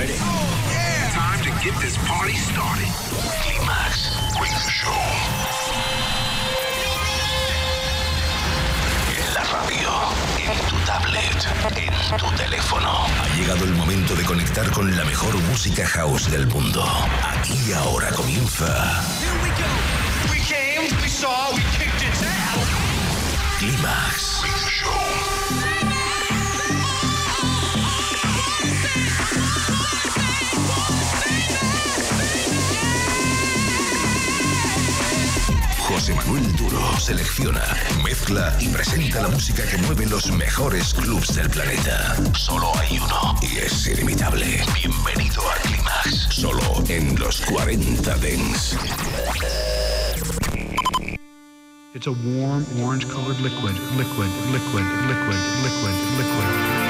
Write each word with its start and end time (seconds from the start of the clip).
ready? 0.00 0.16
Time 1.12 1.40
to 1.44 1.50
get 1.64 1.74
this 1.80 1.96
party 2.08 2.34
started. 2.34 2.88
Climax 3.42 4.16
Radio 4.40 4.68
Show. 4.78 5.00
En 9.18 9.34
la 9.34 9.44
radio, 9.56 9.90
en 10.48 10.58
tu 10.70 10.76
tablet, 10.86 11.40
en 11.76 12.18
tu 12.18 12.28
teléfono. 12.36 12.90
Ha 13.20 13.28
llegado 13.36 13.64
el 13.64 13.74
momento 13.74 14.14
de 14.14 14.24
conectar 14.24 14.70
con 14.70 14.96
la 14.96 15.04
mejor 15.04 15.36
música 15.50 15.86
house 15.86 16.30
del 16.30 16.46
mundo. 16.46 16.82
Aquí 17.34 17.58
y 17.68 17.72
ahora 17.72 18.10
comienza. 18.10 18.66
Here 19.20 19.36
we 19.42 19.50
go. 19.60 19.70
We 20.30 20.38
came, 20.38 21.02
we 21.02 21.08
saw, 21.08 21.52
we 21.54 21.62
kicked 21.76 22.02
its 22.08 22.22
ass. 22.22 22.68
Climax 23.58 24.42
Radio 24.42 24.68
Show. 24.68 25.69
José 36.10 36.14
Manuel 36.14 36.56
Duro 36.56 36.98
selecciona, 36.98 37.62
mezcla 38.02 38.56
y 38.58 38.68
presenta 38.68 39.22
la 39.22 39.28
música 39.28 39.62
que 39.66 39.78
mueve 39.78 40.06
los 40.06 40.30
mejores 40.32 40.94
clubs 40.94 41.34
del 41.34 41.48
planeta. 41.50 42.16
Solo 42.34 42.72
hay 42.78 42.98
uno 42.98 43.36
y 43.42 43.58
es 43.58 43.86
inimitable. 43.86 44.62
Bienvenido 44.74 45.42
a 45.48 45.54
Climax, 45.56 46.28
solo 46.30 46.62
en 46.88 47.18
los 47.18 47.40
40 47.42 48.16
Dents. 48.16 48.76
It's 51.94 52.06
a 52.06 52.12
warm 52.12 52.64
orange 52.82 53.06
colored 53.08 53.40
liquid, 53.40 53.74
liquid, 53.96 54.30
liquid, 54.52 54.84
liquid, 55.08 55.36
liquid, 55.62 55.94
liquid. 56.18 56.89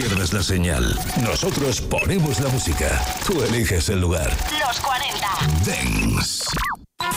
Pierdas 0.00 0.32
la 0.32 0.44
señal. 0.44 0.96
Nosotros 1.22 1.80
ponemos 1.80 2.38
la 2.38 2.48
música. 2.50 3.04
Tú 3.26 3.42
eliges 3.42 3.88
el 3.88 4.00
lugar. 4.00 4.30
Los 4.64 4.78
40. 4.78 5.26
Dance. 5.66 6.44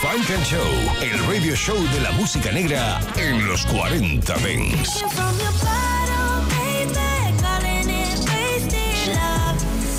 Funk 0.01 0.31
and 0.31 0.43
Show, 0.43 0.67
el 0.99 1.19
radio 1.27 1.55
show 1.55 1.77
de 1.77 2.01
la 2.01 2.11
música 2.13 2.51
negra 2.51 2.99
en 3.17 3.47
los 3.47 3.67
40 3.67 4.33
Dance. 4.33 5.05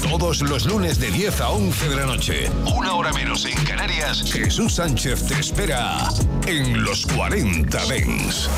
Todos 0.03 0.43
los 0.43 0.67
lunes 0.67 0.99
de 0.99 1.11
10 1.13 1.41
a 1.41 1.51
11 1.51 1.89
de 1.89 1.97
la 1.97 2.07
noche, 2.07 2.51
una 2.77 2.95
hora 2.95 3.13
menos 3.13 3.45
en 3.45 3.55
Canarias, 3.65 4.25
Jesús 4.33 4.75
Sánchez 4.75 5.29
te 5.29 5.39
espera 5.39 6.09
en 6.47 6.83
los 6.83 7.07
40 7.07 7.79
Dance. 7.79 8.49